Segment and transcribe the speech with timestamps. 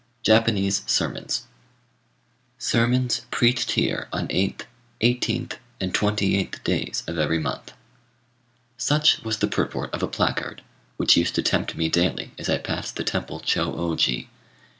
[0.23, 1.43] ]JAPANESE SERMONS
[2.57, 4.63] "Sermons preached here on 8th,
[5.03, 7.73] 18th, and 28th days of every month."
[8.77, 10.63] Such was the purport of a placard,
[10.97, 14.27] which used to tempt me daily, as I passed the temple Chô ô ji.